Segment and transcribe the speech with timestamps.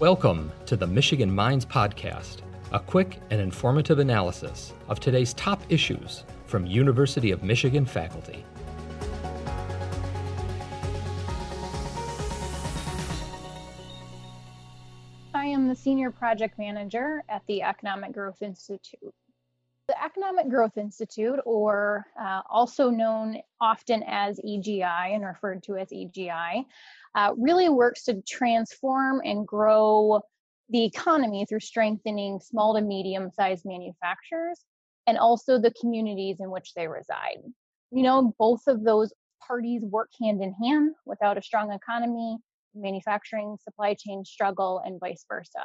[0.00, 6.22] Welcome to the Michigan Minds Podcast, a quick and informative analysis of today's top issues
[6.46, 8.44] from University of Michigan faculty.
[15.34, 19.12] I am the Senior Project Manager at the Economic Growth Institute.
[20.02, 26.64] Economic Growth Institute, or uh, also known often as EGI and referred to as EGI,
[27.14, 30.20] uh, really works to transform and grow
[30.70, 34.60] the economy through strengthening small to medium sized manufacturers
[35.06, 37.38] and also the communities in which they reside.
[37.90, 39.12] You know, both of those
[39.46, 42.38] parties work hand in hand without a strong economy,
[42.74, 45.64] manufacturing supply chain struggle, and vice versa.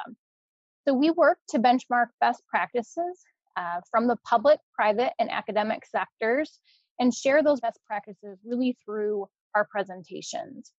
[0.86, 3.22] So we work to benchmark best practices
[3.56, 6.58] uh, from the public, private, and academic sectors
[6.98, 10.72] and share those best practices really through our presentations.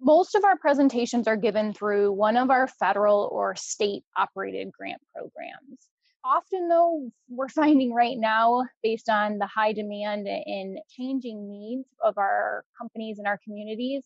[0.00, 5.02] Most of our presentations are given through one of our federal or state operated grant
[5.14, 5.88] programs.
[6.24, 12.16] Often, though, we're finding right now, based on the high demand and changing needs of
[12.18, 14.04] our companies and our communities,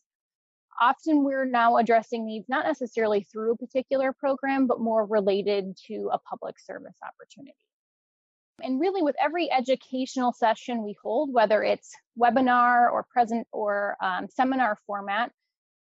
[0.81, 6.09] often we're now addressing needs not necessarily through a particular program, but more related to
[6.13, 7.55] a public service opportunity.
[8.61, 14.29] And really, with every educational session we hold, whether it's webinar or present or um,
[14.29, 15.33] seminar format,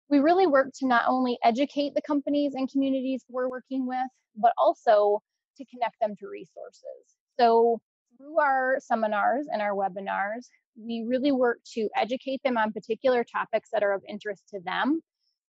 [0.08, 4.52] we really work to not only educate the companies and communities we're working with, but
[4.56, 5.20] also
[5.56, 7.16] to connect them to resources.
[7.38, 7.80] So,
[8.16, 13.68] through our seminars and our webinars, we really work to educate them on particular topics
[13.72, 15.02] that are of interest to them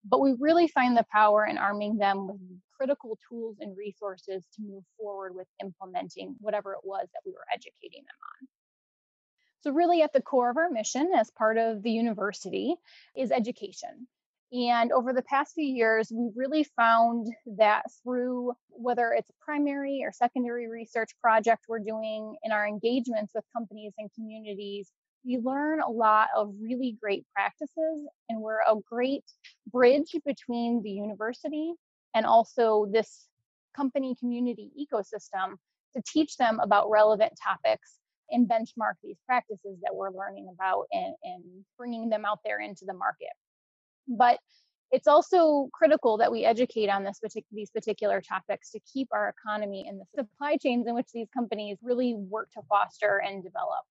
[0.07, 2.39] but we really find the power in arming them with
[2.77, 7.45] critical tools and resources to move forward with implementing whatever it was that we were
[7.53, 8.47] educating them on.
[9.61, 12.75] So, really, at the core of our mission as part of the university
[13.15, 14.07] is education.
[14.51, 20.01] And over the past few years, we've really found that through whether it's a primary
[20.03, 24.91] or secondary research project we're doing in our engagements with companies and communities,
[25.25, 29.23] we learn a lot of really great practices and we're a great
[29.71, 31.73] bridge between the university
[32.15, 33.27] and also this
[33.75, 35.55] company community ecosystem
[35.95, 37.97] to teach them about relevant topics
[38.31, 41.43] and benchmark these practices that we're learning about and, and
[41.77, 43.29] bringing them out there into the market
[44.07, 44.39] but
[44.91, 49.29] it's also critical that we educate on this partic- these particular topics to keep our
[49.29, 53.83] economy and the supply chains in which these companies really work to foster and develop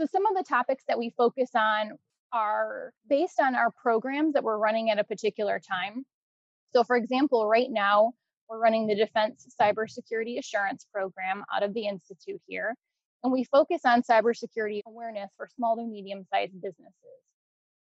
[0.00, 1.98] so, some of the topics that we focus on
[2.32, 6.04] are based on our programs that we're running at a particular time.
[6.74, 8.12] So, for example, right now,
[8.48, 12.74] we're running the Defense Cybersecurity Assurance Program out of the Institute here,
[13.22, 17.22] and we focus on cybersecurity awareness for small to medium sized businesses.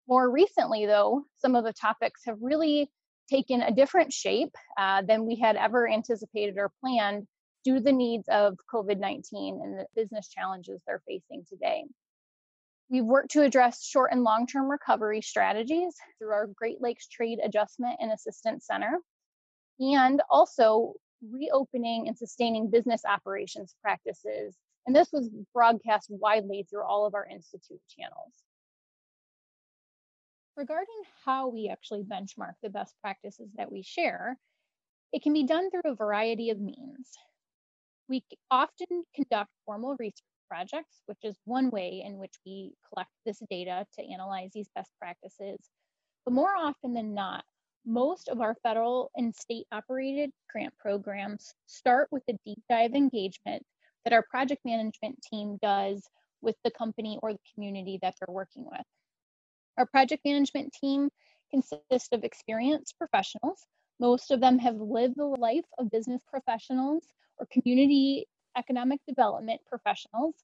[0.09, 2.89] More recently, though, some of the topics have really
[3.29, 7.27] taken a different shape uh, than we had ever anticipated or planned
[7.65, 11.85] due to the needs of COVID 19 and the business challenges they're facing today.
[12.89, 17.41] We've worked to address short and long term recovery strategies through our Great Lakes Trade
[17.43, 18.99] Adjustment and Assistance Center,
[19.81, 20.95] and also
[21.29, 24.55] reopening and sustaining business operations practices.
[24.87, 28.35] And this was broadcast widely through all of our Institute channels.
[30.57, 34.39] Regarding how we actually benchmark the best practices that we share,
[35.13, 37.11] it can be done through a variety of means.
[38.09, 43.43] We often conduct formal research projects, which is one way in which we collect this
[43.51, 45.59] data to analyze these best practices.
[46.25, 47.45] But more often than not,
[47.85, 53.63] most of our federal and state operated grant programs start with a deep dive engagement
[54.05, 56.03] that our project management team does
[56.43, 58.87] with the company or the community that they're working with.
[59.79, 61.11] Our project management team
[61.51, 63.65] consists of experienced professionals.
[64.01, 67.05] Most of them have lived the life of business professionals
[67.39, 70.35] or community economic development professionals.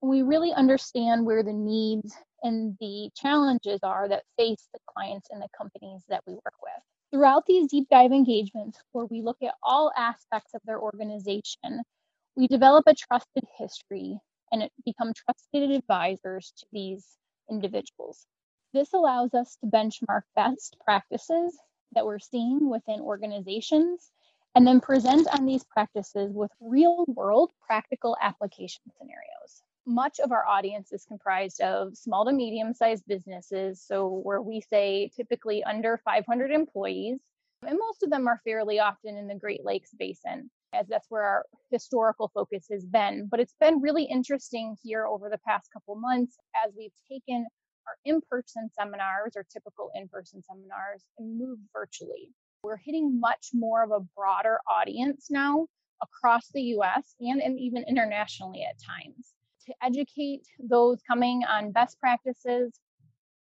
[0.00, 5.28] And we really understand where the needs and the challenges are that face the clients
[5.30, 6.82] and the companies that we work with.
[7.12, 11.82] Throughout these deep dive engagements, where we look at all aspects of their organization,
[12.36, 14.18] we develop a trusted history
[14.50, 17.06] and become trusted advisors to these
[17.50, 18.26] individuals.
[18.72, 21.58] This allows us to benchmark best practices
[21.94, 24.10] that we're seeing within organizations
[24.54, 29.62] and then present on these practices with real world practical application scenarios.
[29.86, 34.60] Much of our audience is comprised of small to medium sized businesses, so where we
[34.60, 37.18] say typically under 500 employees,
[37.66, 41.22] and most of them are fairly often in the Great Lakes Basin, as that's where
[41.22, 43.28] our historical focus has been.
[43.30, 47.46] But it's been really interesting here over the past couple months as we've taken
[47.86, 52.30] our in person seminars or typical in person seminars and moved virtually.
[52.64, 55.66] We're hitting much more of a broader audience now
[56.00, 59.34] across the US and, and even internationally at times
[59.66, 62.78] to educate those coming on best practices.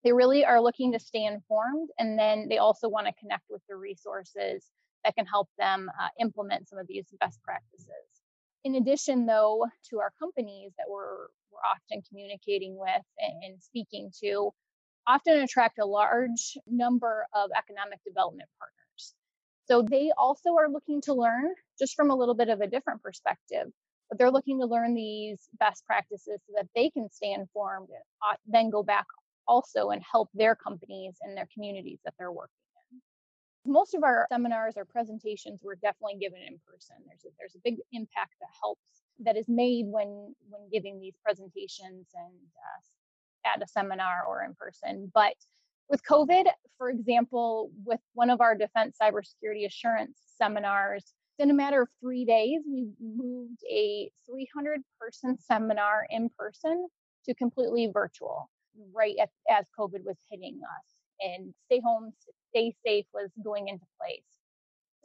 [0.06, 3.62] They really are looking to stay informed, and then they also want to connect with
[3.68, 4.66] the resources
[5.04, 7.90] that can help them uh, implement some of these best practices.
[8.64, 14.12] In addition, though, to our companies that we're, we're often communicating with and, and speaking
[14.22, 14.52] to,
[15.08, 18.79] often attract a large number of economic development partners.
[19.70, 23.04] So they also are looking to learn just from a little bit of a different
[23.04, 23.68] perspective
[24.10, 28.38] but they're looking to learn these best practices so that they can stay informed and
[28.48, 29.06] then go back
[29.48, 32.54] also and help their companies and their communities that they're working
[32.92, 33.72] in.
[33.72, 36.96] Most of our seminars or presentations were definitely given in person.
[37.08, 38.82] There's a, there's a big impact that helps
[39.22, 44.56] that is made when when giving these presentations and uh, at a seminar or in
[44.56, 45.12] person.
[45.14, 45.36] But
[45.90, 46.46] with COVID,
[46.78, 52.26] for example, with one of our defense cybersecurity assurance seminars, in a matter of three
[52.26, 56.88] days, we moved a 300 person seminar in person
[57.26, 58.50] to completely virtual
[58.94, 59.16] right
[59.50, 60.86] as COVID was hitting us.
[61.22, 62.14] And stay home,
[62.50, 64.24] stay safe was going into place.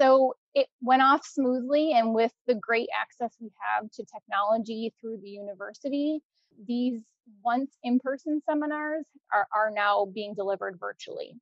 [0.01, 1.93] So it went off smoothly.
[1.93, 6.21] And with the great access we have to technology through the university,
[6.67, 7.01] these
[7.43, 11.37] once in person seminars are, are now being delivered virtually.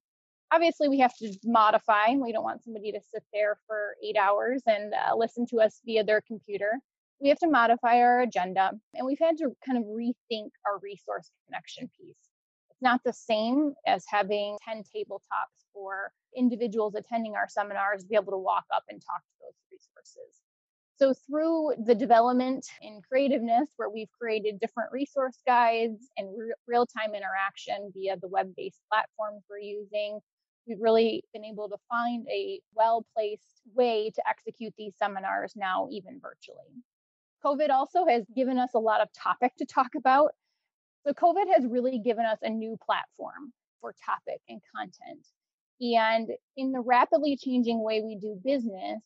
[0.52, 2.14] Obviously we have to modify.
[2.14, 5.80] We don't want somebody to sit there for eight hours and uh, listen to us
[5.84, 6.72] via their computer.
[7.20, 11.30] We have to modify our agenda and we've had to kind of rethink our resource
[11.46, 12.28] connection piece.
[12.70, 18.16] It's not the same as having 10 tabletops for individuals attending our seminars to be
[18.16, 20.41] able to walk up and talk to those resources
[20.96, 27.14] so through the development in creativeness where we've created different resource guides and re- real-time
[27.14, 30.20] interaction via the web-based platforms we're using
[30.66, 35.88] we've really been able to find a well placed way to execute these seminars now,
[35.90, 36.82] even virtually.
[37.44, 40.30] COVID also has given us a lot of topic to talk about.
[41.04, 45.26] So, COVID has really given us a new platform for topic and content.
[45.80, 49.02] And in the rapidly changing way we do business,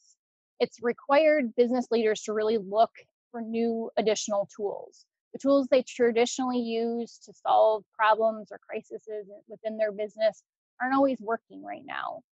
[0.60, 2.90] it's required business leaders to really look
[3.30, 5.04] for new additional tools.
[5.32, 9.06] The tools they traditionally use to solve problems or crises
[9.48, 10.42] within their business
[10.80, 12.22] aren't always working right now.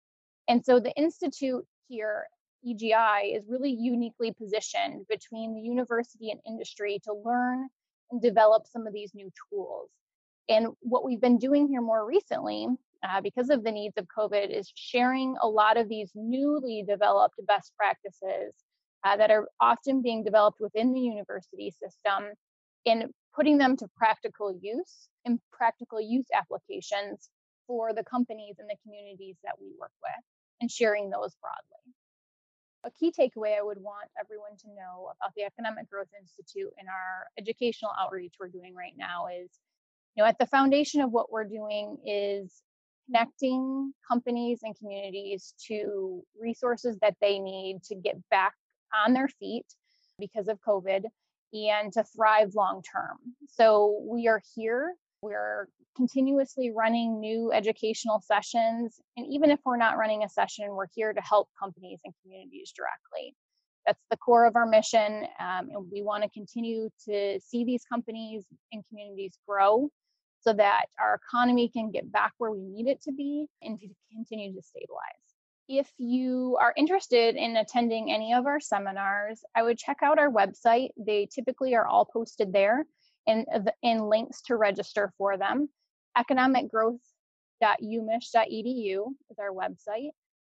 [0.49, 2.27] And so the Institute here,
[2.67, 7.69] EGI, is really uniquely positioned between the university and industry to learn
[8.11, 9.91] and develop some of these new tools.
[10.49, 12.69] And what we've been doing here more recently,
[13.05, 17.35] uh, because of the needs of COVID, is sharing a lot of these newly developed
[17.47, 18.55] best practices
[19.05, 22.33] uh, that are often being developed within the university system
[22.87, 27.29] and putting them to practical use and practical use applications
[27.67, 30.25] for the companies and the communities that we work with
[30.61, 31.95] and sharing those broadly.
[32.85, 36.89] A key takeaway I would want everyone to know about the Economic Growth Institute and
[36.89, 39.51] our educational outreach we're doing right now is,
[40.15, 42.63] you know, at the foundation of what we're doing is
[43.07, 48.55] connecting companies and communities to resources that they need to get back
[49.05, 49.67] on their feet
[50.19, 51.05] because of COVID
[51.53, 53.19] and to thrive long term.
[53.49, 59.01] So we are here we're continuously running new educational sessions.
[59.17, 62.75] And even if we're not running a session, we're here to help companies and communities
[62.77, 63.35] directly.
[63.87, 65.25] That's the core of our mission.
[65.41, 69.89] Um, and we want to continue to see these companies and communities grow
[70.45, 73.89] so that our economy can get back where we need it to be and to
[74.13, 75.01] continue to stabilize.
[75.69, 80.31] If you are interested in attending any of our seminars, I would check out our
[80.31, 80.91] website.
[80.99, 82.85] They typically are all posted there
[83.27, 83.47] and,
[83.83, 85.71] and links to register for them.
[86.19, 90.11] Economicgrowth.umich.edu is our website.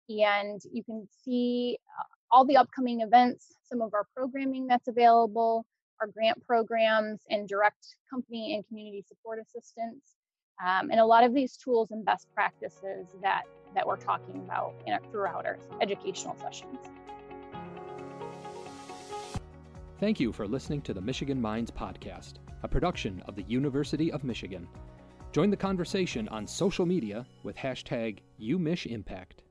[0.10, 5.68] And you can see uh, all the upcoming events, some of our programming that's available,
[6.02, 10.16] our grant programs, and direct company and community support assistance.
[10.66, 14.74] Um, and a lot of these tools and best practices that, that we're talking about
[14.86, 16.80] in, throughout our educational sessions.
[20.00, 24.24] Thank you for listening to the Michigan Minds podcast a production of the University of
[24.24, 24.68] Michigan.
[25.32, 29.45] Join the conversation on social media with hashtag UMichImpact.